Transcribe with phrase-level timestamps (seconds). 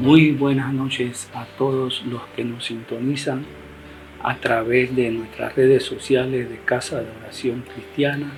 [0.00, 3.44] Muy buenas noches a todos los que nos sintonizan
[4.22, 8.32] a través de nuestras redes sociales de Casa de Oración Cristiana.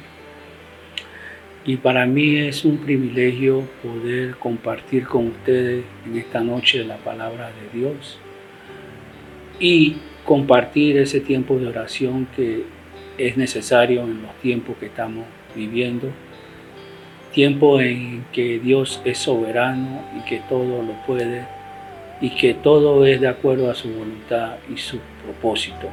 [1.64, 7.52] Y para mí es un privilegio poder compartir con ustedes en esta noche la palabra
[7.52, 8.18] de Dios
[9.60, 12.64] y compartir ese tiempo de oración que
[13.18, 16.08] es necesario en los tiempos que estamos viviendo.
[17.32, 21.47] Tiempo en que Dios es soberano y que todo lo puede
[22.20, 25.88] y que todo es de acuerdo a su voluntad y su propósito.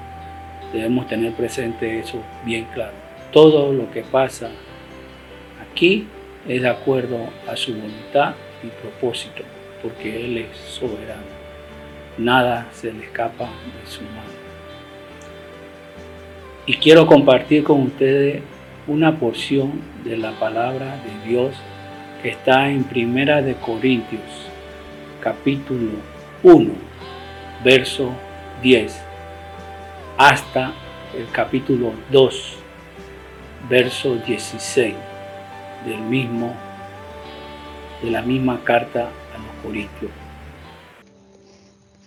[0.74, 2.94] Debemos tener presente eso bien claro.
[3.32, 4.52] Todo lo que pasa
[5.72, 6.08] aquí
[6.48, 9.44] es de acuerdo a su voluntad y propósito,
[9.82, 11.40] porque Él es soberano.
[12.18, 14.40] Nada se le escapa de su mano.
[16.66, 18.44] Y quiero compartir con ustedes
[18.90, 21.56] una porción de la palabra de Dios
[22.24, 24.24] que está en Primera de Corintios,
[25.22, 25.92] capítulo
[26.42, 26.72] 1,
[27.64, 28.12] verso
[28.64, 29.00] 10,
[30.18, 30.74] hasta
[31.16, 32.56] el capítulo 2,
[33.70, 34.96] verso 16
[35.86, 36.56] del mismo,
[38.02, 40.12] de la misma carta a los Corintios.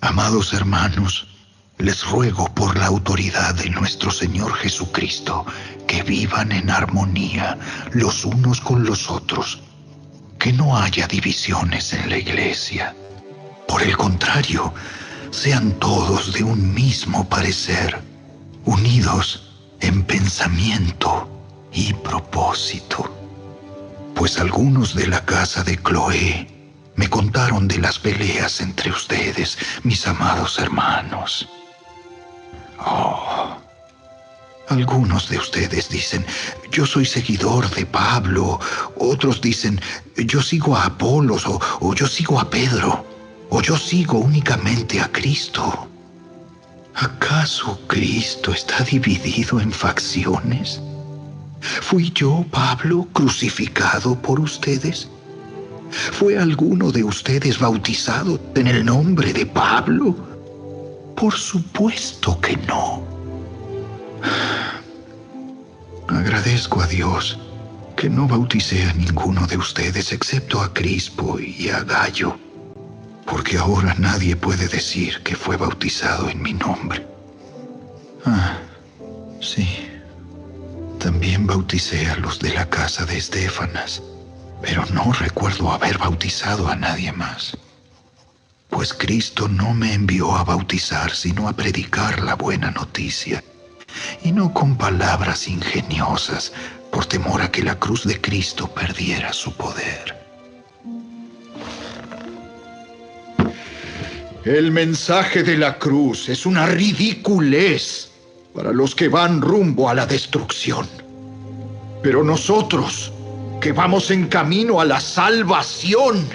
[0.00, 1.28] Amados hermanos,
[1.78, 5.46] les ruego por la autoridad de nuestro Señor Jesucristo
[5.92, 7.58] que vivan en armonía
[7.90, 9.60] los unos con los otros,
[10.38, 12.94] que no haya divisiones en la iglesia
[13.68, 14.72] por el contrario,
[15.30, 18.00] sean todos de un mismo parecer,
[18.64, 19.50] unidos
[19.80, 21.28] en pensamiento
[21.72, 23.14] y propósito.
[24.14, 26.48] Pues algunos de la casa de Chloé
[26.96, 31.48] me contaron de las peleas entre ustedes, mis amados hermanos.
[32.78, 33.61] Oh,
[34.68, 36.24] algunos de ustedes dicen,
[36.70, 38.60] yo soy seguidor de Pablo,
[38.96, 39.80] otros dicen,
[40.16, 43.04] yo sigo a Apolos o, o yo sigo a Pedro
[43.50, 45.88] o yo sigo únicamente a Cristo.
[46.94, 50.80] ¿Acaso Cristo está dividido en facciones?
[51.60, 55.08] ¿Fui yo, Pablo, crucificado por ustedes?
[55.90, 60.16] ¿Fue alguno de ustedes bautizado en el nombre de Pablo?
[61.14, 63.02] Por supuesto que no.
[66.22, 67.36] Agradezco a Dios
[67.96, 72.38] que no bauticé a ninguno de ustedes excepto a Crispo y a Gallo,
[73.26, 77.04] porque ahora nadie puede decir que fue bautizado en mi nombre.
[78.24, 78.56] Ah,
[79.40, 79.66] sí.
[81.00, 84.00] También bauticé a los de la casa de Estefanas,
[84.62, 87.58] pero no recuerdo haber bautizado a nadie más.
[88.70, 93.42] Pues Cristo no me envió a bautizar, sino a predicar la buena noticia,
[94.22, 96.52] y no con palabras ingeniosas,
[96.90, 100.22] por temor a que la cruz de Cristo perdiera su poder.
[104.44, 108.10] El mensaje de la cruz es una ridiculez
[108.54, 110.86] para los que van rumbo a la destrucción.
[112.02, 113.12] Pero nosotros,
[113.60, 116.28] que vamos en camino a la salvación,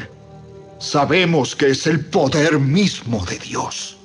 [0.80, 3.97] sabemos que es el poder mismo de Dios.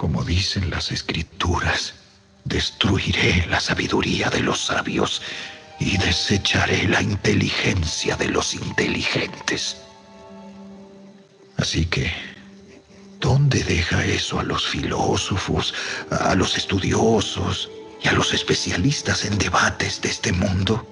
[0.00, 1.92] Como dicen las escrituras,
[2.46, 5.20] destruiré la sabiduría de los sabios
[5.78, 9.76] y desecharé la inteligencia de los inteligentes.
[11.58, 12.10] Así que
[13.20, 15.74] ¿Dónde deja eso a los filósofos,
[16.10, 17.68] a los estudiosos
[18.02, 20.82] y a los especialistas en debates de este mundo?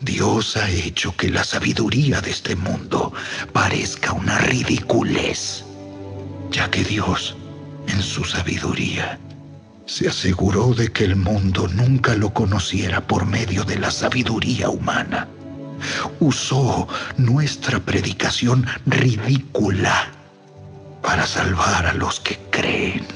[0.00, 3.12] Dios ha hecho que la sabiduría de este mundo
[3.52, 5.64] parezca una ridiculez,
[6.50, 7.35] ya que Dios,
[7.88, 9.18] en su sabiduría,
[9.86, 15.28] se aseguró de que el mundo nunca lo conociera por medio de la sabiduría humana.
[16.20, 20.10] Usó nuestra predicación ridícula
[21.02, 23.06] para salvar a los que creen.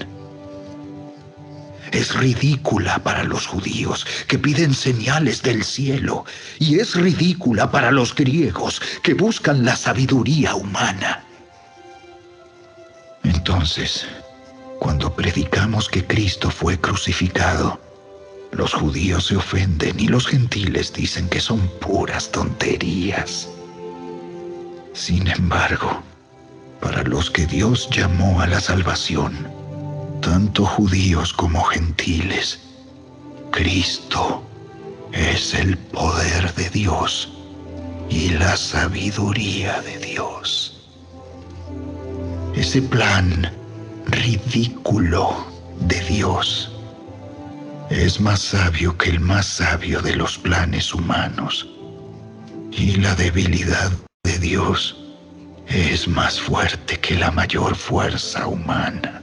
[1.91, 6.25] Es ridícula para los judíos que piden señales del cielo
[6.61, 11.25] y es ridícula para los griegos que buscan la sabiduría humana.
[13.25, 14.07] Entonces,
[14.81, 17.79] cuando predicamos que Cristo fue crucificado,
[18.51, 23.51] los judíos se ofenden y los gentiles dicen que son puras tonterías.
[24.95, 26.03] Sin embargo,
[26.81, 29.47] para los que Dios llamó a la salvación,
[30.23, 32.61] tanto judíos como gentiles.
[33.51, 34.43] Cristo
[35.13, 37.31] es el poder de Dios
[38.09, 40.89] y la sabiduría de Dios.
[42.55, 43.60] Ese plan
[44.11, 45.47] ridículo
[45.81, 46.73] de Dios
[47.91, 51.69] es más sabio que el más sabio de los planes humanos.
[52.71, 53.91] Y la debilidad
[54.23, 54.97] de Dios
[55.67, 59.23] es más fuerte que la mayor fuerza humana.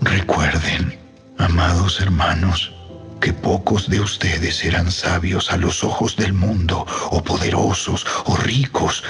[0.00, 0.98] Recuerden,
[1.38, 2.72] amados hermanos,
[3.20, 9.02] que pocos de ustedes eran sabios a los ojos del mundo, o poderosos, o ricos,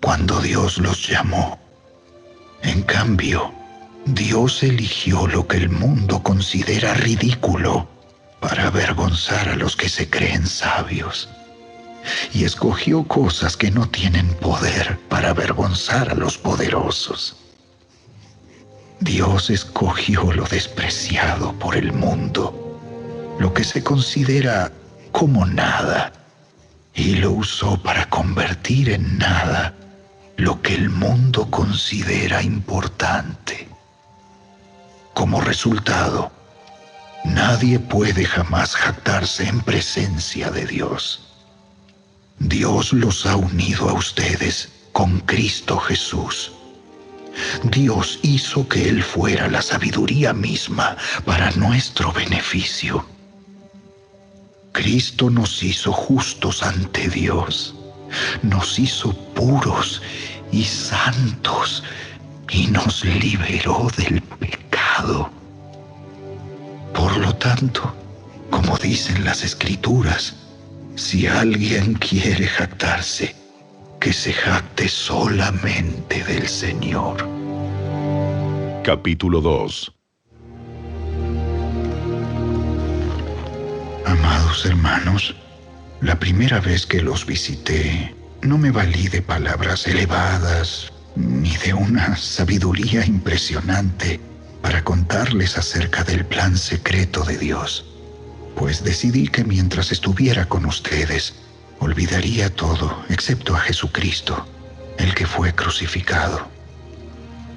[0.00, 1.65] cuando Dios los llamó.
[2.62, 3.52] En cambio,
[4.06, 7.88] Dios eligió lo que el mundo considera ridículo
[8.40, 11.28] para avergonzar a los que se creen sabios
[12.32, 17.36] y escogió cosas que no tienen poder para avergonzar a los poderosos.
[19.00, 24.72] Dios escogió lo despreciado por el mundo, lo que se considera
[25.12, 26.12] como nada,
[26.94, 29.74] y lo usó para convertir en nada
[30.36, 33.68] lo que el mundo considera importante.
[35.14, 36.30] Como resultado,
[37.24, 41.22] nadie puede jamás jactarse en presencia de Dios.
[42.38, 46.52] Dios los ha unido a ustedes con Cristo Jesús.
[47.64, 53.06] Dios hizo que Él fuera la sabiduría misma para nuestro beneficio.
[54.72, 57.74] Cristo nos hizo justos ante Dios,
[58.42, 60.02] nos hizo puros
[60.52, 61.82] y santos
[62.50, 65.30] y nos liberó del pecado.
[66.94, 67.94] Por lo tanto,
[68.50, 70.36] como dicen las escrituras,
[70.94, 73.34] si alguien quiere jactarse,
[74.00, 77.16] que se jacte solamente del Señor.
[78.84, 79.92] Capítulo 2
[84.06, 85.34] Amados hermanos,
[86.00, 92.16] la primera vez que los visité, no me valí de palabras elevadas ni de una
[92.16, 94.20] sabiduría impresionante
[94.62, 97.96] para contarles acerca del plan secreto de Dios
[98.56, 101.34] pues decidí que mientras estuviera con ustedes,
[101.78, 104.46] olvidaría todo excepto a Jesucristo,
[104.98, 106.48] el que fue crucificado.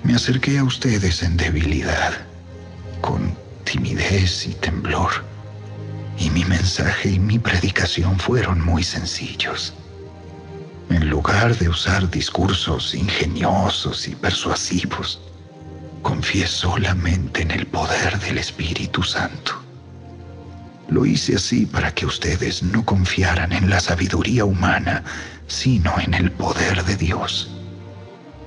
[0.03, 2.13] Me acerqué a ustedes en debilidad,
[3.01, 5.23] con timidez y temblor,
[6.19, 9.73] y mi mensaje y mi predicación fueron muy sencillos.
[10.89, 15.21] En lugar de usar discursos ingeniosos y persuasivos,
[16.01, 19.53] confié solamente en el poder del Espíritu Santo.
[20.89, 25.03] Lo hice así para que ustedes no confiaran en la sabiduría humana,
[25.47, 27.51] sino en el poder de Dios.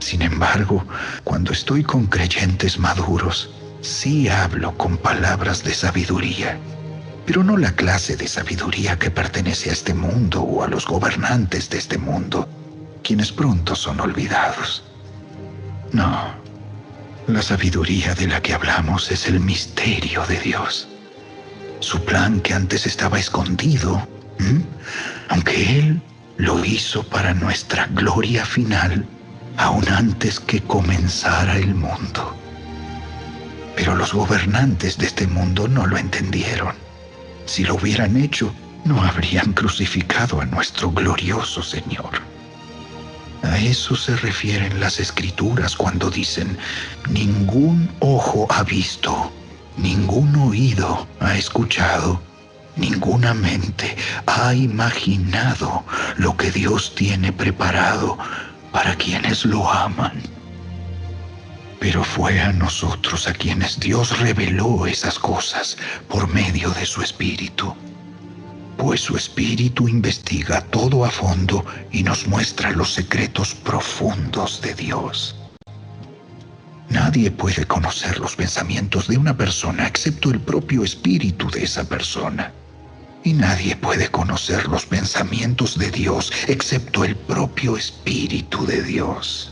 [0.01, 0.85] Sin embargo,
[1.23, 3.51] cuando estoy con creyentes maduros,
[3.81, 6.59] sí hablo con palabras de sabiduría,
[7.27, 11.71] pero no la clase de sabiduría que pertenece a este mundo o a los gobernantes
[11.71, 12.49] de este mundo,
[13.03, 14.85] quienes pronto son olvidados.
[15.93, 16.35] No,
[17.27, 20.89] la sabiduría de la que hablamos es el misterio de Dios
[21.83, 24.07] su plan que antes estaba escondido,
[25.29, 26.01] aunque Él
[26.37, 29.05] lo hizo para nuestra gloria final,
[29.57, 32.37] aún antes que comenzara el mundo.
[33.77, 36.75] Pero los gobernantes de este mundo no lo entendieron.
[37.47, 38.53] Si lo hubieran hecho,
[38.85, 42.11] no habrían crucificado a nuestro glorioso Señor.
[43.43, 46.57] A eso se refieren las escrituras cuando dicen,
[47.09, 49.33] ningún ojo ha visto
[49.77, 52.21] Ningún oído ha escuchado,
[52.77, 53.97] ninguna mente
[54.27, 55.85] ha imaginado
[56.19, 58.19] lo que Dios tiene preparado
[58.71, 60.13] para quienes lo aman.
[61.83, 65.77] Pero fue a nosotros a quienes Dios reveló esas cosas
[66.09, 67.75] por medio de su Espíritu.
[68.77, 75.35] Pues su Espíritu investiga todo a fondo y nos muestra los secretos profundos de Dios.
[76.89, 82.53] Nadie puede conocer los pensamientos de una persona excepto el propio espíritu de esa persona.
[83.25, 89.52] Y nadie puede conocer los pensamientos de Dios excepto el propio espíritu de Dios.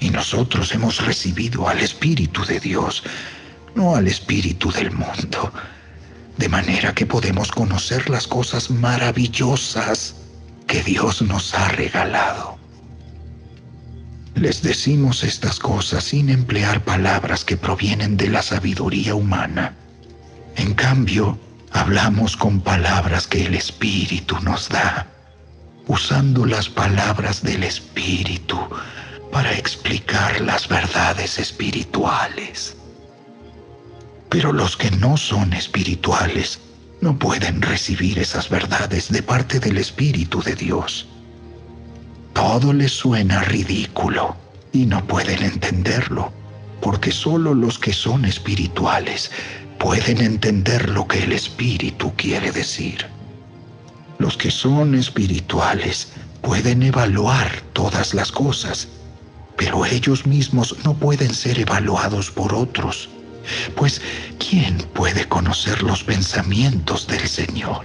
[0.00, 3.02] Y nosotros hemos recibido al espíritu de Dios,
[3.74, 5.52] no al espíritu del mundo,
[6.36, 10.14] de manera que podemos conocer las cosas maravillosas
[10.66, 12.58] que Dios nos ha regalado.
[14.34, 19.74] Les decimos estas cosas sin emplear palabras que provienen de la sabiduría humana.
[20.54, 21.38] En cambio,
[21.72, 25.08] hablamos con palabras que el Espíritu nos da,
[25.88, 28.60] usando las palabras del Espíritu
[29.30, 32.76] para explicar las verdades espirituales.
[34.28, 36.60] Pero los que no son espirituales
[37.00, 41.06] no pueden recibir esas verdades de parte del Espíritu de Dios
[42.38, 44.36] todo les suena ridículo
[44.72, 46.32] y no pueden entenderlo,
[46.80, 49.32] porque solo los que son espirituales
[49.80, 53.06] pueden entender lo que el espíritu quiere decir.
[54.18, 58.86] Los que son espirituales pueden evaluar todas las cosas,
[59.58, 63.10] pero ellos mismos no pueden ser evaluados por otros,
[63.76, 64.00] pues
[64.38, 67.82] ¿quién puede conocer los pensamientos del Señor?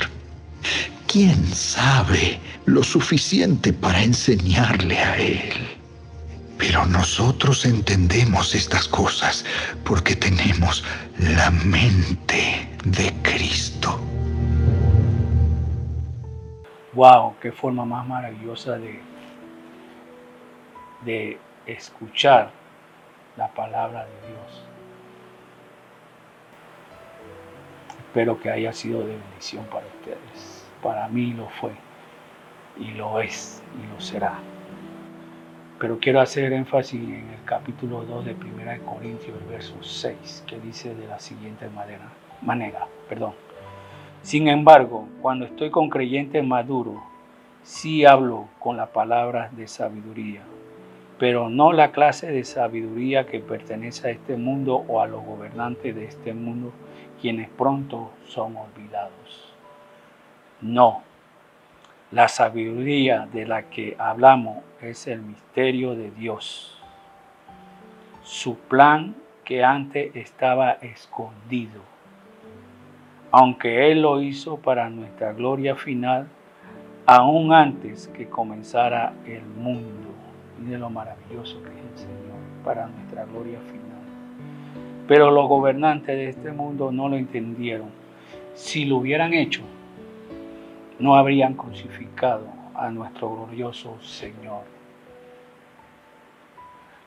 [1.07, 5.51] ¿Quién sabe lo suficiente para enseñarle a Él?
[6.59, 9.43] Pero nosotros entendemos estas cosas
[9.83, 10.83] porque tenemos
[11.17, 13.99] la mente de Cristo.
[16.93, 19.01] Wow, qué forma más maravillosa de,
[21.05, 22.51] de escuchar
[23.37, 24.63] la palabra de Dios.
[27.99, 31.71] Espero que haya sido de bendición para ustedes para mí lo fue
[32.77, 34.37] y lo es y lo será.
[35.79, 40.59] Pero quiero hacer énfasis en el capítulo 2 de 1 Corintios, el verso 6, que
[40.59, 42.09] dice de la siguiente manera,
[42.41, 43.33] manera perdón.
[44.21, 47.01] Sin embargo, cuando estoy con creyentes maduros,
[47.63, 50.41] sí hablo con las palabras de sabiduría,
[51.19, 55.95] pero no la clase de sabiduría que pertenece a este mundo o a los gobernantes
[55.95, 56.71] de este mundo,
[57.21, 59.53] quienes pronto son olvidados.
[60.61, 61.03] No.
[62.11, 66.77] La sabiduría de la que hablamos es el misterio de Dios.
[68.23, 71.81] Su plan que antes estaba escondido.
[73.31, 76.27] Aunque Él lo hizo para nuestra gloria final,
[77.05, 80.12] aún antes que comenzara el mundo.
[80.69, 83.83] De lo maravilloso que es el Señor para nuestra gloria final.
[85.07, 87.89] Pero los gobernantes de este mundo no lo entendieron.
[88.53, 89.61] Si lo hubieran hecho,
[90.99, 94.63] no habrían crucificado a nuestro glorioso Señor.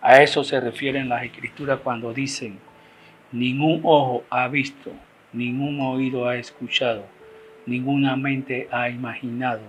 [0.03, 2.59] A eso se refieren las escrituras cuando dicen,
[3.33, 4.93] ningún ojo ha visto,
[5.33, 7.05] ningún oído ha escuchado,
[7.65, 9.63] ninguna mente ha imaginado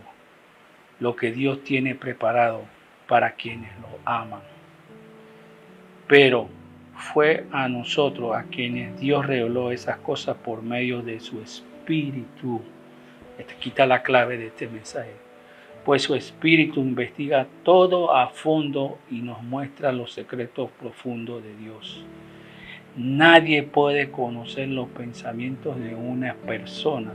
[1.00, 2.64] lo que Dios tiene preparado
[3.08, 4.42] para quienes lo aman.
[6.08, 6.50] Pero
[6.96, 12.62] fue a nosotros a quienes Dios reveló esas cosas por medio de su Espíritu.
[13.38, 15.14] Este quita la clave de este mensaje.
[15.86, 22.04] Pues su Espíritu investiga todo a fondo y nos muestra los secretos profundos de Dios.
[22.96, 27.12] Nadie puede conocer los pensamientos de una persona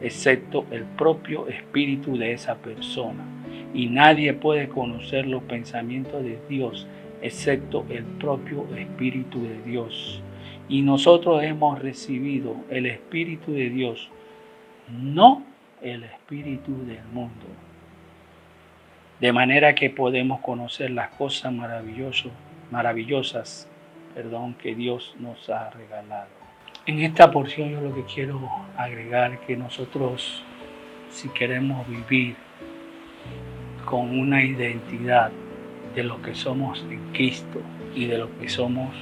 [0.00, 3.24] excepto el propio espíritu de esa persona.
[3.74, 6.86] Y nadie puede conocer los pensamientos de Dios
[7.20, 10.22] excepto el propio espíritu de Dios.
[10.68, 14.08] Y nosotros hemos recibido el espíritu de Dios,
[14.88, 15.42] no
[15.82, 17.46] el espíritu del mundo.
[19.20, 22.32] De manera que podemos conocer las cosas maravillosas,
[22.70, 23.68] maravillosas
[24.14, 26.28] perdón, que Dios nos ha regalado.
[26.86, 28.40] En esta porción yo lo que quiero
[28.76, 30.42] agregar que nosotros,
[31.10, 32.36] si queremos vivir
[33.84, 35.30] con una identidad
[35.94, 37.60] de lo que somos en Cristo
[37.94, 38.94] y de lo que somos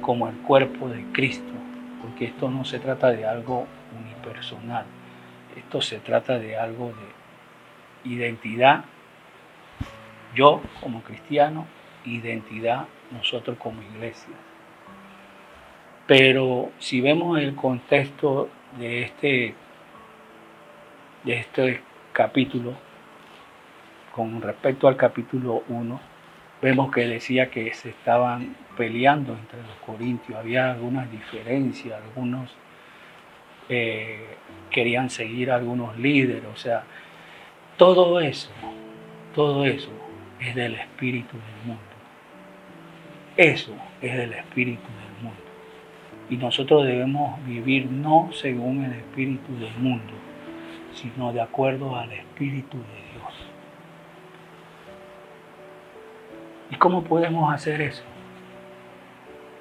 [0.00, 1.52] como el cuerpo de Cristo,
[2.00, 3.66] porque esto no se trata de algo
[3.98, 4.84] unipersonal,
[5.56, 6.92] esto se trata de algo
[8.04, 8.84] de identidad,
[10.34, 11.66] yo como cristiano,
[12.04, 14.34] identidad nosotros como iglesia.
[16.06, 19.54] Pero si vemos el contexto de este,
[21.24, 21.80] de este
[22.12, 22.74] capítulo,
[24.14, 26.00] con respecto al capítulo 1,
[26.60, 32.54] vemos que decía que se estaban peleando entre los corintios, había algunas diferencias, algunos
[33.68, 34.36] eh,
[34.70, 36.84] querían seguir a algunos líderes, o sea,
[37.76, 38.50] todo eso,
[39.34, 39.90] todo eso
[40.40, 41.82] es del espíritu del mundo.
[43.36, 45.42] Eso es del espíritu del mundo.
[46.28, 50.12] Y nosotros debemos vivir no según el espíritu del mundo,
[50.94, 53.11] sino de acuerdo al espíritu de Dios.
[56.72, 58.02] ¿Y cómo podemos hacer eso?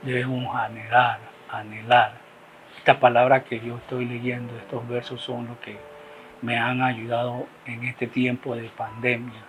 [0.02, 2.14] Debemos anhelar, anhelar.
[2.80, 5.78] Esta palabra que yo estoy leyendo, estos versos son los que
[6.42, 9.44] me han ayudado en este tiempo de pandemia,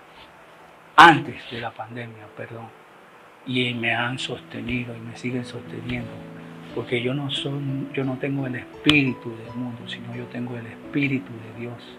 [0.97, 2.83] antes de la pandemia, perdón
[3.47, 6.11] y me han sostenido y me siguen sosteniendo.
[6.75, 10.67] Porque yo no, soy, yo no tengo el espíritu del mundo, sino yo tengo el
[10.67, 11.99] espíritu de Dios,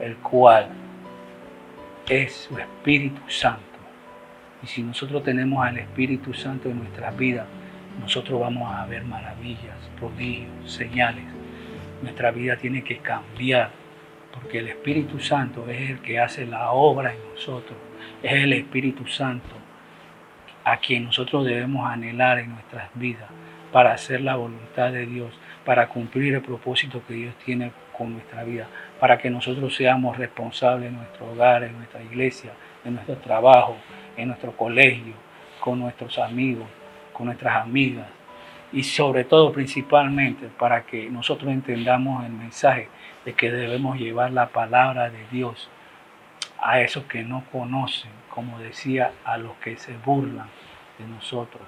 [0.00, 0.68] el cual
[2.08, 3.69] es su Espíritu Santo.
[4.62, 7.46] Y si nosotros tenemos al Espíritu Santo en nuestras vidas,
[8.00, 11.24] nosotros vamos a ver maravillas, prodigios, señales.
[12.02, 13.70] Nuestra vida tiene que cambiar,
[14.32, 17.76] porque el Espíritu Santo es el que hace la obra en nosotros.
[18.22, 19.56] Es el Espíritu Santo
[20.64, 23.28] a quien nosotros debemos anhelar en nuestras vidas
[23.72, 25.32] para hacer la voluntad de Dios,
[25.64, 28.66] para cumplir el propósito que Dios tiene con nuestra vida,
[28.98, 32.52] para que nosotros seamos responsables en nuestro hogar, en nuestra iglesia,
[32.84, 33.76] en nuestro trabajo,
[34.20, 35.14] en nuestro colegio,
[35.60, 36.66] con nuestros amigos,
[37.12, 38.06] con nuestras amigas
[38.72, 42.88] y sobre todo principalmente para que nosotros entendamos el mensaje
[43.24, 45.68] de que debemos llevar la palabra de Dios
[46.62, 50.48] a esos que no conocen, como decía, a los que se burlan
[50.98, 51.62] de nosotros.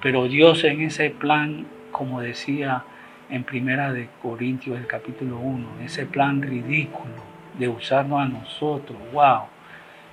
[0.00, 2.84] Pero Dios en ese plan, como decía
[3.28, 7.14] en Primera de Corintios, el capítulo 1, ese plan ridículo
[7.58, 9.42] de usarnos a nosotros, wow,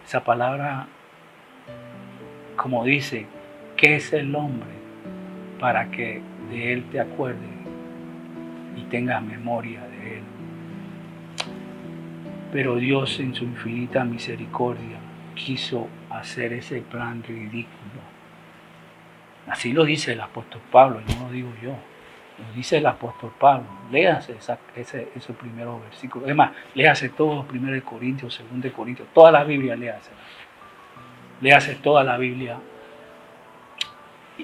[0.08, 0.88] esa palabra,
[2.56, 3.26] como dice,
[3.76, 4.70] ¿qué es el hombre
[5.60, 7.50] para que de él te acuerdes
[8.78, 10.24] y tengas memoria de él?
[12.54, 14.98] Pero Dios en su infinita misericordia
[15.36, 18.00] quiso hacer ese plan ridículo.
[19.50, 21.76] Así lo dice el apóstol Pablo, no lo digo yo.
[22.38, 23.68] Lo dice el apóstol Pablo.
[23.92, 24.38] Léase
[24.76, 26.28] ese, ese primero versículo.
[26.28, 30.12] Es más, léase todo, primero de Corintios, segundo Corintios, toda la Biblia, léase.
[31.42, 32.58] Léase toda la Biblia.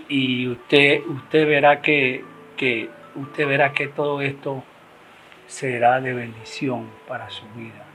[0.08, 2.24] Y usted, usted verá que,
[2.58, 4.64] que usted verá que todo esto
[5.46, 7.86] será de bendición para su vida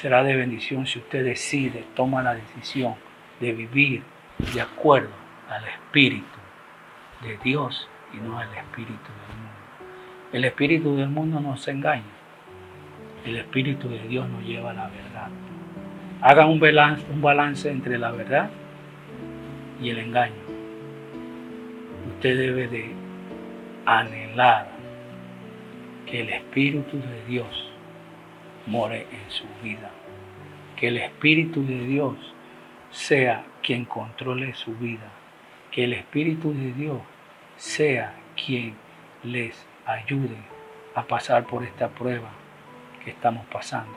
[0.00, 2.94] será de bendición si usted decide, toma la decisión
[3.40, 4.02] de vivir
[4.54, 5.14] de acuerdo
[5.48, 6.38] al Espíritu
[7.22, 9.56] de Dios y no al Espíritu del mundo.
[10.32, 12.02] El Espíritu del mundo nos engaña.
[13.24, 15.28] El Espíritu de Dios nos lleva a la verdad.
[16.20, 18.50] Hagan un balance, un balance entre la verdad
[19.80, 20.34] y el engaño.
[22.14, 22.92] Usted debe de
[23.84, 24.68] anhelar
[26.06, 27.70] que el Espíritu de Dios
[28.66, 29.90] more en su vida.
[30.76, 32.16] Que el Espíritu de Dios
[32.90, 35.10] sea quien controle su vida.
[35.70, 37.00] Que el Espíritu de Dios
[37.56, 38.76] sea quien
[39.22, 40.36] les ayude
[40.94, 42.30] a pasar por esta prueba
[43.04, 43.96] que estamos pasando.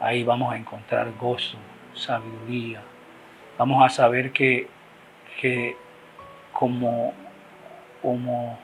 [0.00, 1.58] Ahí vamos a encontrar gozo,
[1.94, 2.82] sabiduría.
[3.58, 4.68] Vamos a saber que
[5.40, 5.76] que
[6.52, 7.12] como,
[8.00, 8.58] como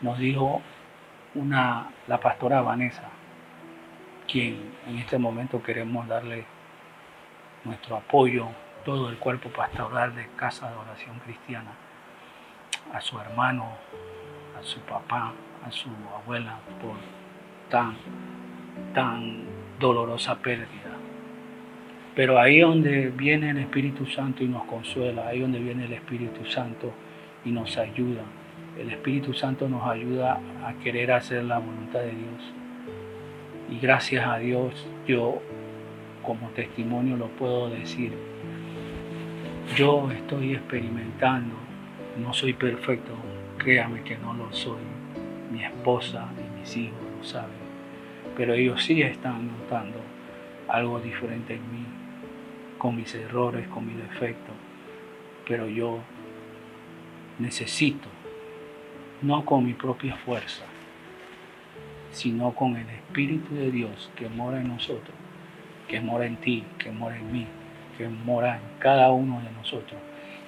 [0.00, 0.62] nos dijo
[1.34, 3.02] una, la pastora Vanessa,
[4.26, 6.44] quien en este momento queremos darle
[7.64, 8.48] nuestro apoyo,
[8.84, 11.72] todo el cuerpo pastoral de Casa de Oración Cristiana,
[12.92, 13.64] a su hermano,
[14.58, 15.32] a su papá,
[15.64, 16.96] a su abuela, por
[17.70, 17.96] tan,
[18.94, 19.44] tan
[19.78, 20.96] dolorosa pérdida.
[22.14, 26.46] Pero ahí donde viene el Espíritu Santo y nos consuela, ahí donde viene el Espíritu
[26.46, 26.92] Santo
[27.44, 28.22] y nos ayuda.
[28.78, 32.54] El Espíritu Santo nos ayuda a querer hacer la voluntad de Dios.
[33.70, 34.72] Y gracias a Dios
[35.06, 35.42] yo
[36.22, 38.12] como testimonio lo puedo decir.
[39.76, 41.54] Yo estoy experimentando,
[42.18, 43.12] no soy perfecto,
[43.58, 44.80] créame que no lo soy.
[45.50, 47.56] Mi esposa y mis hijos lo saben,
[48.36, 49.98] pero ellos sí están notando
[50.68, 51.86] algo diferente en mí,
[52.78, 54.54] con mis errores, con mis defectos.
[55.46, 56.00] Pero yo
[57.38, 58.08] necesito,
[59.22, 60.64] no con mi propia fuerza,
[62.10, 65.14] sino con el Espíritu de Dios que mora en nosotros,
[65.86, 67.46] que mora en ti, que mora en mí,
[67.96, 70.00] que mora en cada uno de nosotros,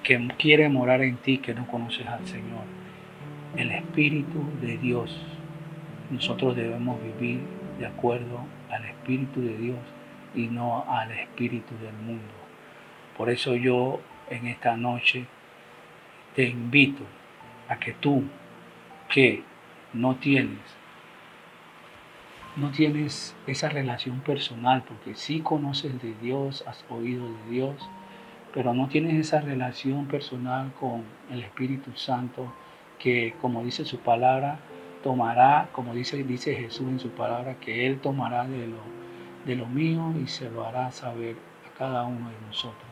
[0.03, 2.63] que quiere morar en ti, que no conoces al Señor.
[3.55, 5.15] El Espíritu de Dios.
[6.11, 7.41] Nosotros debemos vivir
[7.79, 8.39] de acuerdo
[8.71, 9.79] al Espíritu de Dios
[10.35, 12.33] y no al Espíritu del mundo.
[13.17, 15.25] Por eso yo en esta noche
[16.35, 17.03] te invito
[17.67, 18.23] a que tú,
[19.09, 19.43] que
[19.93, 20.59] no tienes,
[22.55, 27.89] no tienes esa relación personal, porque sí conoces de Dios, has oído de Dios,
[28.53, 32.51] pero no tienes esa relación personal con el Espíritu Santo,
[32.97, 34.59] que como dice su palabra,
[35.03, 38.79] tomará, como dice, dice Jesús en su palabra, que Él tomará de lo,
[39.45, 41.35] de lo mío y se lo hará saber
[41.67, 42.89] a cada uno de nosotros.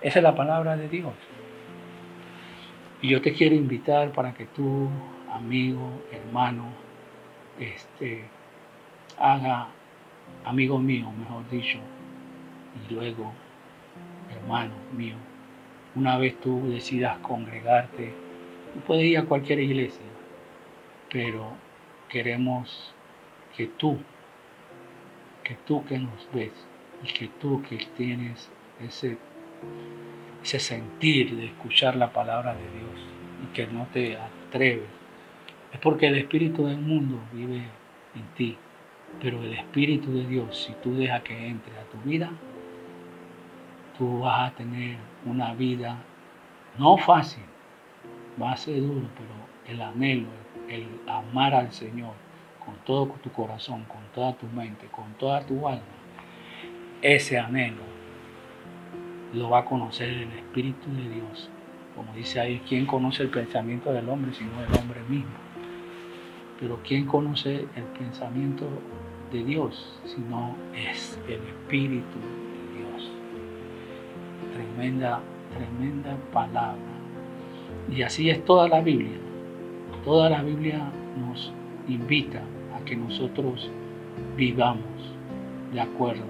[0.00, 1.14] Esa es la palabra de Dios.
[3.02, 4.88] Y yo te quiero invitar para que tú,
[5.32, 6.66] amigo, hermano,
[7.58, 8.24] este,
[9.18, 9.68] haga,
[10.44, 11.78] amigo mío, mejor dicho,
[12.88, 13.32] y luego,
[14.30, 15.16] hermano mío,
[15.94, 18.12] una vez tú decidas congregarte,
[18.74, 20.04] tú puedes ir a cualquier iglesia,
[21.10, 21.52] pero
[22.08, 22.94] queremos
[23.56, 23.98] que tú,
[25.42, 26.52] que tú que nos ves
[27.02, 29.18] y que tú que tienes ese,
[30.42, 33.06] ese sentir de escuchar la palabra de Dios
[33.42, 34.88] y que no te atreves,
[35.72, 37.62] es porque el Espíritu del mundo vive
[38.14, 38.56] en ti.
[39.20, 42.30] Pero el Espíritu de Dios, si tú dejas que entre a tu vida,
[43.96, 45.96] tú vas a tener una vida
[46.78, 47.42] no fácil,
[48.40, 49.30] va a ser duro, pero
[49.66, 50.28] el anhelo,
[50.68, 52.12] el amar al Señor
[52.64, 55.82] con todo tu corazón, con toda tu mente, con toda tu alma,
[57.00, 57.82] ese anhelo
[59.32, 61.50] lo va a conocer el Espíritu de Dios.
[61.94, 65.30] Como dice ahí, ¿quién conoce el pensamiento del hombre sino el hombre mismo?
[66.60, 68.66] Pero ¿quién conoce el pensamiento
[69.32, 72.45] de Dios sino es el Espíritu?
[74.56, 75.20] Tremenda,
[75.52, 76.80] tremenda palabra.
[77.94, 79.18] Y así es toda la Biblia.
[80.02, 81.52] Toda la Biblia nos
[81.88, 82.40] invita
[82.74, 83.70] a que nosotros
[84.34, 85.14] vivamos
[85.74, 86.24] de acuerdo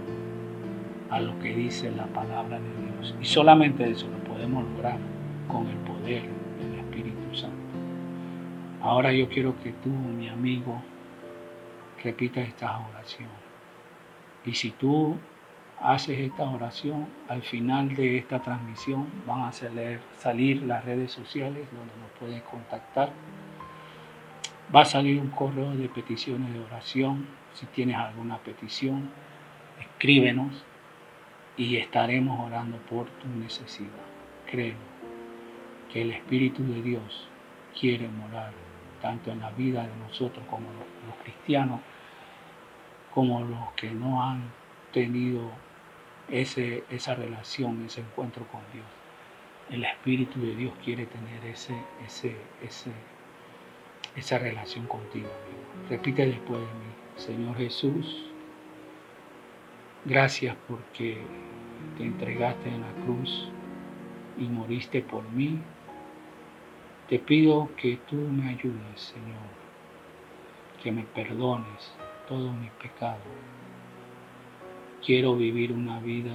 [1.09, 3.15] a lo que dice la palabra de Dios.
[3.23, 4.99] Y solamente eso lo podemos lograr
[5.47, 7.57] con el poder del Espíritu Santo.
[8.83, 10.83] Ahora yo quiero que tú, mi amigo,
[12.03, 13.29] repitas esta oración.
[14.45, 15.17] Y si tú
[15.81, 21.69] haces esta oración, al final de esta transmisión van a salir, salir las redes sociales
[21.73, 23.11] donde nos puedes contactar.
[24.75, 27.27] Va a salir un correo de peticiones de oración.
[27.53, 29.11] Si tienes alguna petición,
[29.79, 30.65] escríbenos
[31.57, 33.91] y estaremos orando por tu necesidad.
[34.51, 34.77] Creo
[35.93, 37.29] que el Espíritu de Dios
[37.79, 38.53] quiere morar
[39.01, 41.81] tanto en la vida de nosotros como los, los cristianos,
[43.15, 44.51] como los que no han
[44.93, 45.51] tenido
[46.31, 48.87] ese, esa relación, ese encuentro con Dios.
[49.71, 52.91] El Espíritu de Dios quiere tener ese, ese, ese,
[54.17, 55.89] esa relación contigo, amigo.
[55.91, 58.31] Repite después de mí, Señor Jesús,
[60.05, 61.19] gracias porque
[61.97, 63.49] te entregaste en la cruz
[64.39, 65.61] y moriste por mí.
[67.09, 69.47] Te pido que tú me ayudes, Señor,
[70.83, 71.93] que me perdones
[72.29, 73.23] todos mis pecados.
[75.07, 76.35] Quiero vivir una vida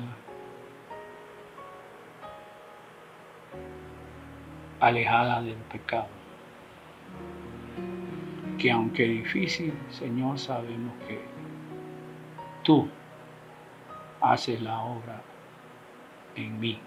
[4.79, 6.07] alejada del pecado.
[8.57, 11.19] Que aunque difícil, Señor, sabemos que
[12.63, 12.87] tú
[14.21, 15.21] haces la obra
[16.37, 16.79] en mí.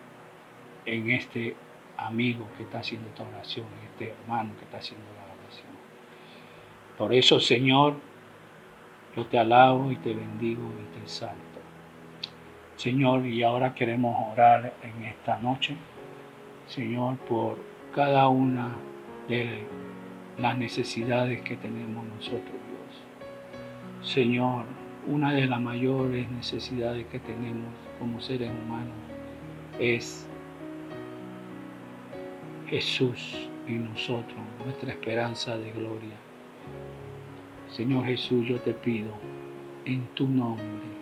[0.87, 1.55] en este
[1.99, 5.73] amigo que está haciendo esta oración, en este hermano que está haciendo la oración.
[6.97, 7.97] Por eso, Señor,
[9.15, 11.54] yo te alabo y te bendigo y te exalto.
[12.85, 15.75] Señor, y ahora queremos orar en esta noche,
[16.67, 17.57] Señor, por
[17.95, 18.77] cada una
[19.27, 19.63] de
[20.37, 24.13] las necesidades que tenemos nosotros, Dios.
[24.13, 24.67] Señor,
[25.07, 28.93] una de las mayores necesidades que tenemos como seres humanos
[29.81, 30.29] es
[32.69, 36.17] Jesús en nosotros, nuestra esperanza de gloria.
[37.71, 39.15] Señor Jesús, yo te pido
[39.87, 40.94] en tu nombre,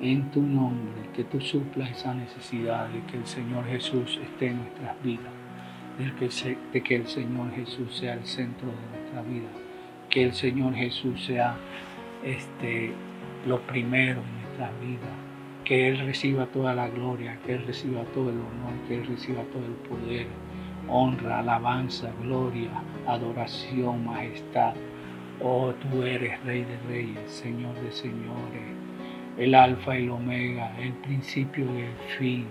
[0.00, 4.58] en tu nombre, que tú suplas esa necesidad de que el Señor Jesús esté en
[4.58, 5.32] nuestras vidas,
[5.98, 9.48] de que, de que el Señor Jesús sea el centro de nuestra vida,
[10.08, 11.56] que el Señor Jesús sea
[12.24, 12.92] este,
[13.46, 15.08] lo primero en nuestra vida,
[15.64, 19.42] que Él reciba toda la gloria, que Él reciba todo el honor, que Él reciba
[19.52, 20.26] todo el poder,
[20.88, 22.70] honra, alabanza, gloria,
[23.06, 24.74] adoración, majestad.
[25.40, 28.77] Oh, tú eres Rey de Reyes, Señor de Señores,
[29.38, 32.46] el Alfa y el Omega, el principio y el fin.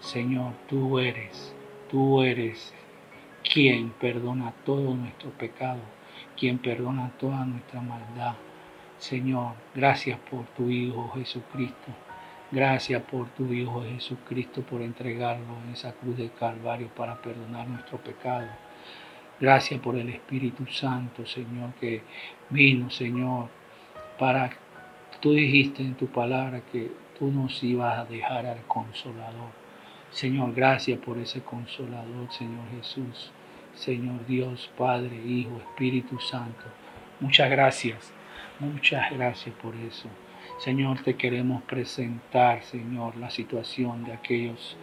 [0.00, 1.54] Señor, tú eres,
[1.90, 2.74] tú eres
[3.42, 5.80] quien perdona todo nuestro pecado,
[6.38, 8.34] quien perdona toda nuestra maldad.
[8.98, 11.92] Señor, gracias por tu Hijo Jesucristo.
[12.50, 17.98] Gracias por tu Hijo Jesucristo, por entregarlo en esa cruz de Calvario para perdonar nuestro
[17.98, 18.46] pecado.
[19.38, 22.02] Gracias por el Espíritu Santo, Señor, que
[22.48, 23.48] vino, Señor,
[24.18, 24.50] para...
[25.20, 29.50] Tú dijiste en tu palabra que tú nos ibas a dejar al consolador.
[30.10, 33.32] Señor, gracias por ese consolador, Señor Jesús.
[33.74, 36.64] Señor Dios, Padre, Hijo, Espíritu Santo.
[37.20, 38.12] Muchas gracias,
[38.58, 40.08] muchas gracias por eso.
[40.58, 44.76] Señor, te queremos presentar, Señor, la situación de aquellos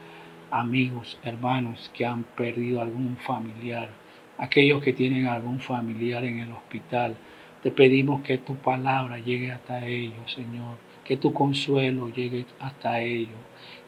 [0.52, 3.90] amigos, hermanos que han perdido algún familiar,
[4.38, 7.16] aquellos que tienen algún familiar en el hospital.
[7.64, 13.40] Te pedimos que tu palabra llegue hasta ellos, Señor, que tu consuelo llegue hasta ellos,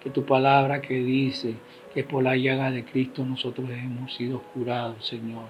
[0.02, 1.56] que tu palabra que dice
[1.94, 5.44] que por la llaga de Cristo nosotros hemos sido curados, Señor.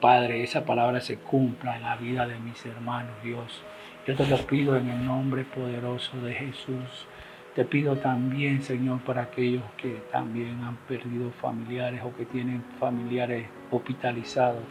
[0.00, 3.62] Padre, esa palabra se cumpla en la vida de mis hermanos, Dios.
[4.06, 7.06] Yo te lo pido en el nombre poderoso de Jesús.
[7.54, 13.46] Te pido también, Señor, para aquellos que también han perdido familiares o que tienen familiares
[13.70, 14.62] hospitalizados.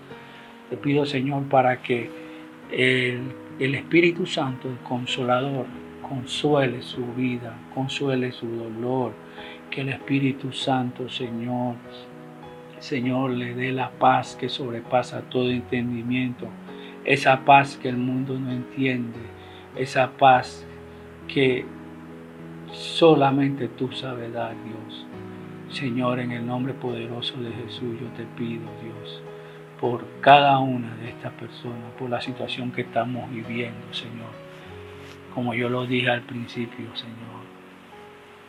[0.71, 2.22] Te pido, Señor, para que
[2.73, 5.65] el, Espíritu Santo, el Consolador,
[6.07, 9.13] consuele su vida, consuele su dolor.
[9.69, 11.75] Que el Espíritu Santo, Señor,
[12.79, 16.47] Señor, le dé la paz que sobrepasa todo entendimiento
[17.05, 19.19] esa paz que el mundo no entiende,
[19.75, 20.65] esa paz
[21.27, 21.65] que
[22.71, 25.05] solamente tú sabes dar, Dios.
[25.69, 29.21] Señor, en el nombre poderoso de Jesús, yo te pido, Dios,
[29.83, 34.31] por cada una de estas personas, por la situación que estamos viviendo, Señor.
[35.33, 37.43] Como yo lo dije al principio, Señor,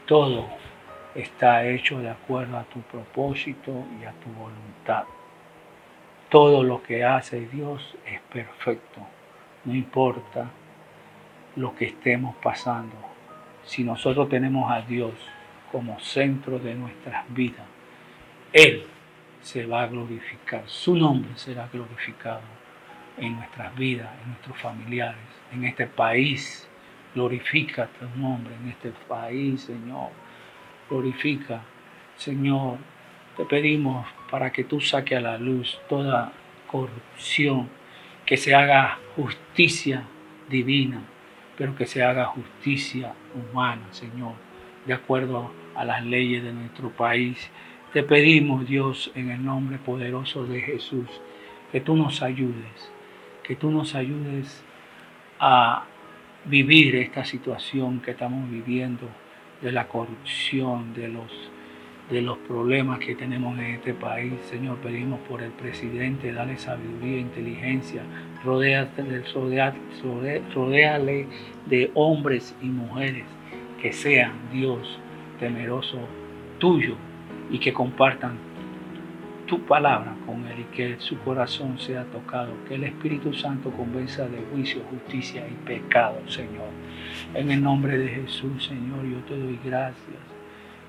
[0.07, 0.47] todo
[1.13, 5.07] está hecho de acuerdo a tu propósito y a tu voluntad.
[6.29, 9.01] Todo lo que hace Dios es perfecto.
[9.65, 10.49] No importa
[11.57, 12.95] lo que estemos pasando.
[13.65, 15.15] Si nosotros tenemos a Dios
[15.73, 17.67] como centro de nuestras vidas,
[18.53, 18.87] Él
[19.45, 20.65] se va a glorificar.
[20.67, 22.41] Su nombre será glorificado
[23.19, 25.21] en nuestras vidas, en nuestros familiares,
[25.53, 26.67] en este país.
[27.15, 30.11] Glorifica tu nombre en este país, Señor.
[30.89, 31.61] Glorifica,
[32.17, 32.79] Señor,
[33.37, 36.33] te pedimos para que tú saques a la luz toda
[36.67, 37.69] corrupción,
[38.25, 40.05] que se haga justicia
[40.49, 41.03] divina,
[41.59, 44.33] pero que se haga justicia humana, Señor,
[44.87, 47.51] de acuerdo a las leyes de nuestro país.
[47.95, 51.07] Te pedimos, Dios, en el nombre poderoso de Jesús,
[51.71, 52.91] que tú nos ayudes,
[53.45, 54.65] que tú nos ayudes
[55.39, 55.85] a
[56.45, 59.07] vivir esta situación que estamos viviendo
[59.63, 61.31] de la corrupción, de los
[62.11, 64.33] de los problemas que tenemos en este país.
[64.51, 68.03] Señor, pedimos por el presidente, dale sabiduría, inteligencia,
[68.45, 69.23] rodeale,
[70.53, 71.29] rodeale
[71.67, 73.27] de hombres y mujeres
[73.81, 74.99] que sean Dios
[75.39, 76.01] temeroso
[76.59, 76.97] tuyo
[77.51, 78.37] y que compartan
[79.47, 84.27] tu palabra con él y que su corazón sea tocado, que el Espíritu Santo convenza
[84.27, 86.69] de juicio, justicia y pecado, Señor.
[87.35, 90.35] En el nombre de Jesús, Señor, yo te doy gracias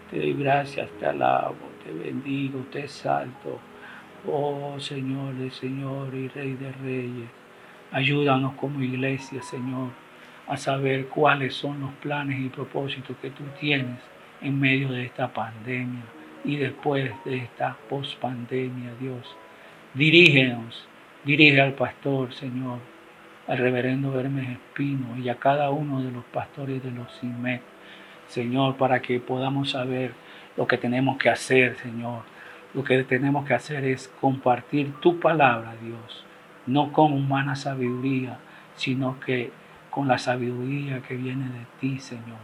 [0.10, 3.60] te doy gracias, te alabo, te bendigo, te exalto.
[4.28, 7.30] Oh Señor de Señor y Rey de Reyes,
[7.92, 9.90] ayúdanos como iglesia, Señor,
[10.48, 14.00] a saber cuáles son los planes y propósitos que tú tienes
[14.42, 16.04] en medio de esta pandemia,
[16.46, 19.36] y después de esta post-pandemia, Dios.
[19.94, 20.88] Dirígenos,
[21.24, 22.80] dirige al pastor, Señor,
[23.48, 27.62] al reverendo Hermes Espino y a cada uno de los pastores de los CIMEC,
[28.28, 30.14] Señor, para que podamos saber
[30.58, 32.24] lo que tenemos que hacer, Señor.
[32.74, 36.26] Lo que tenemos que hacer es compartir tu palabra, Dios,
[36.66, 38.40] no con humana sabiduría,
[38.76, 39.52] sino que
[39.90, 42.44] con la sabiduría que viene de ti, Señor.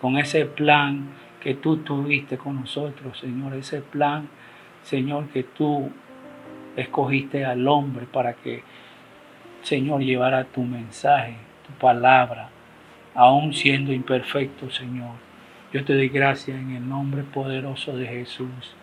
[0.00, 1.10] Con ese plan
[1.42, 3.54] que tú tuviste con nosotros, Señor.
[3.54, 4.28] Ese plan,
[4.82, 5.90] Señor, que tú
[6.76, 8.62] escogiste al hombre para que,
[9.62, 12.48] Señor, llevara tu mensaje, tu palabra,
[13.14, 15.16] aún siendo imperfecto, Señor.
[15.72, 18.76] Yo te doy gracias en el nombre poderoso de Jesús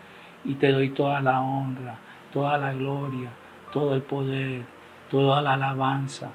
[0.44, 1.98] y te doy toda la honra,
[2.32, 3.30] toda la gloria,
[3.72, 4.62] todo el poder,
[5.10, 6.30] toda la alabanza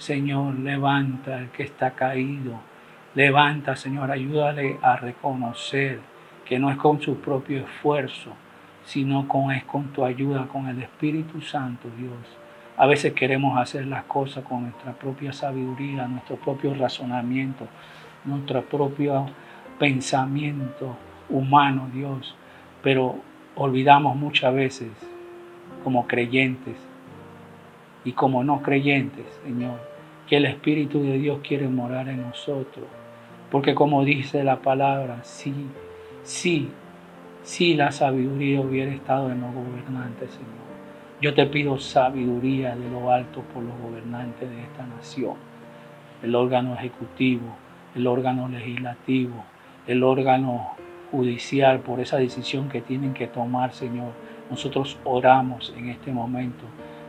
[0.00, 2.58] Señor, levanta al que está caído.
[3.14, 5.98] Levanta, Señor, ayúdale a reconocer
[6.44, 8.30] que no es con su propio esfuerzo,
[8.84, 12.12] sino con, es con tu ayuda, con el Espíritu Santo, Dios.
[12.76, 17.66] A veces queremos hacer las cosas con nuestra propia sabiduría, nuestro propio razonamiento,
[18.24, 19.26] nuestro propio
[19.76, 20.96] pensamiento
[21.28, 22.36] humano, Dios.
[22.80, 23.16] Pero
[23.56, 24.92] olvidamos muchas veces,
[25.82, 26.76] como creyentes
[28.04, 29.80] y como no creyentes, Señor,
[30.28, 32.99] que el Espíritu de Dios quiere morar en nosotros.
[33.50, 35.52] Porque como dice la palabra, sí,
[36.22, 36.70] sí,
[37.42, 40.60] sí la sabiduría hubiera estado en los gobernantes, Señor.
[41.20, 45.34] Yo te pido sabiduría de lo alto por los gobernantes de esta nación.
[46.22, 47.56] El órgano ejecutivo,
[47.94, 49.44] el órgano legislativo,
[49.86, 50.70] el órgano
[51.10, 54.12] judicial por esa decisión que tienen que tomar, Señor.
[54.48, 56.64] Nosotros oramos en este momento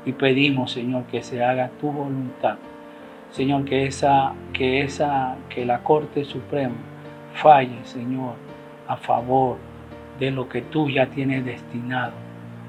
[0.05, 2.57] y pedimos, Señor, que se haga tu voluntad
[3.31, 6.75] Señor, que esa, que esa, que la Corte Suprema
[7.33, 8.35] falle, Señor,
[8.87, 9.57] a favor
[10.19, 12.13] de lo que tú ya tienes destinado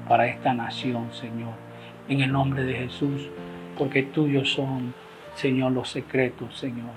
[0.07, 1.53] para esta nación, Señor.
[2.07, 3.29] En el nombre de Jesús,
[3.77, 4.93] porque tuyos son,
[5.35, 6.91] Señor, los secretos, Señor.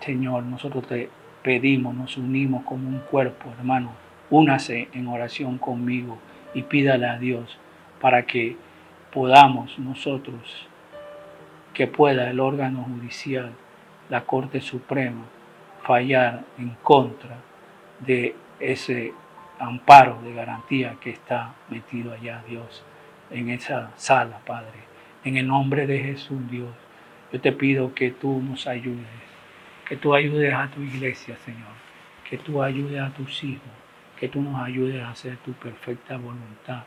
[0.00, 1.10] Señor, nosotros te
[1.42, 3.90] pedimos, nos unimos como un cuerpo, hermano.
[4.30, 6.18] Únase en oración conmigo
[6.54, 7.58] y pídale a Dios
[8.00, 8.56] para que
[9.12, 10.67] podamos nosotros
[11.78, 13.52] que pueda el órgano judicial,
[14.08, 15.26] la Corte Suprema,
[15.84, 17.36] fallar en contra
[18.00, 19.12] de ese
[19.60, 22.82] amparo de garantía que está metido allá, Dios,
[23.30, 24.80] en esa sala, Padre.
[25.22, 26.74] En el nombre de Jesús, Dios,
[27.32, 29.06] yo te pido que tú nos ayudes,
[29.88, 31.76] que tú ayudes a tu iglesia, Señor,
[32.28, 33.70] que tú ayudes a tus hijos,
[34.18, 36.82] que tú nos ayudes a hacer tu perfecta voluntad,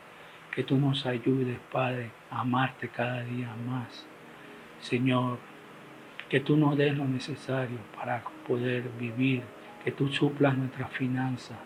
[0.54, 4.11] que tú nos ayudes, Padre, a amarte cada día más
[4.82, 5.38] Señor,
[6.28, 9.42] que tú nos des lo necesario para poder vivir,
[9.84, 11.56] que tú suplas nuestras finanzas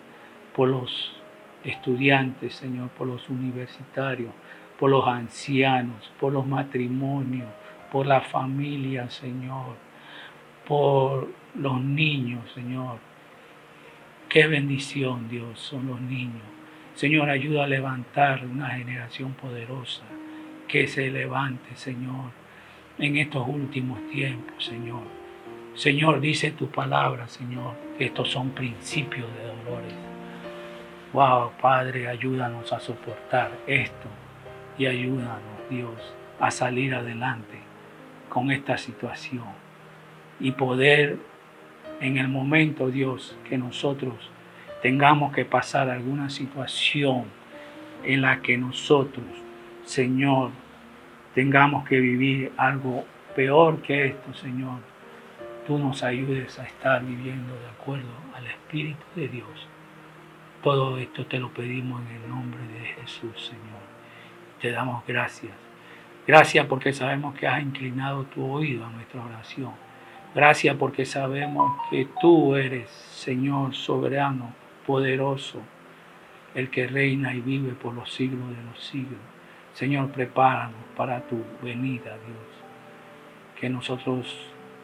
[0.55, 1.19] por los
[1.65, 4.33] estudiantes, Señor, por los universitarios,
[4.79, 7.49] por los ancianos, por los matrimonios,
[7.91, 9.77] por la familia, Señor,
[10.67, 12.99] por los niños, Señor.
[14.29, 16.45] Qué bendición, Dios, son los niños.
[16.95, 20.03] Señor, ayuda a levantar una generación poderosa,
[20.69, 22.46] que se levante, Señor
[22.99, 25.03] en estos últimos tiempos, Señor.
[25.75, 29.95] Señor, dice tu palabra, Señor, que estos son principios de dolores.
[31.13, 34.09] Wow, Padre, ayúdanos a soportar esto
[34.79, 37.59] y ayúdanos, Dios, a salir adelante
[38.29, 39.45] con esta situación
[40.41, 41.19] y poder
[42.01, 44.15] en el momento, Dios, que nosotros
[44.83, 47.25] tengamos que pasar alguna situación
[48.05, 49.25] en la que nosotros,
[49.85, 50.51] Señor,
[51.37, 54.79] tengamos que vivir algo peor que esto, Señor,
[55.67, 59.69] tú nos ayudes a estar viviendo de acuerdo al Espíritu de Dios.
[60.63, 63.85] Todo esto te lo pedimos en el nombre de Jesús, Señor.
[64.63, 65.53] Te damos gracias.
[66.27, 69.73] Gracias porque sabemos que has inclinado tu oído a nuestra oración.
[70.35, 74.55] Gracias porque sabemos que tú eres, Señor soberano,
[74.87, 75.61] poderoso,
[76.55, 79.21] el que reina y vive por los siglos de los siglos.
[79.77, 82.49] Señor, prepáranos para tu venida, Dios.
[83.61, 84.35] Que nosotros,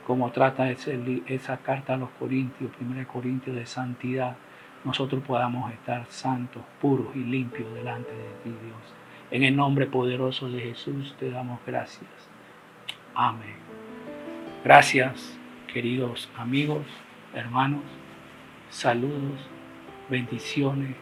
[0.07, 4.37] como trata esa carta a los Corintios, 1 Corintios de santidad,
[4.85, 8.95] nosotros podamos estar santos, puros y limpios delante de ti, Dios.
[9.31, 12.11] En el nombre poderoso de Jesús te damos gracias.
[13.15, 13.57] Amén.
[14.63, 15.39] Gracias,
[15.73, 16.85] queridos amigos,
[17.33, 17.81] hermanos.
[18.69, 19.41] Saludos,
[20.11, 20.95] bendiciones.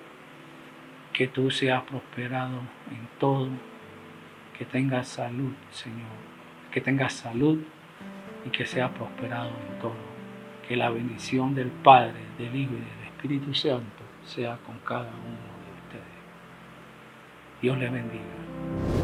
[1.13, 2.61] Que tú seas prosperado
[2.93, 3.49] en todo
[4.61, 6.13] que tenga salud, Señor,
[6.71, 7.61] que tenga salud
[8.45, 9.95] y que sea prosperado en todo.
[10.69, 15.49] Que la bendición del Padre, del Hijo y del Espíritu Santo sea con cada uno
[15.65, 16.21] de ustedes.
[17.63, 19.00] Dios les bendiga.